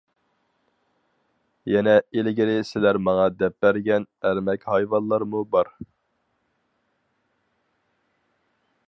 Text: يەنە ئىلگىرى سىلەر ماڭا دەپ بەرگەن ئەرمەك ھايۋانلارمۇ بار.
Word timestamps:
يەنە 1.71 1.93
ئىلگىرى 2.21 2.55
سىلەر 2.69 2.99
ماڭا 3.09 3.27
دەپ 3.43 3.57
بەرگەن 3.65 4.09
ئەرمەك 4.29 4.67
ھايۋانلارمۇ 4.73 5.45
بار. 5.55 5.73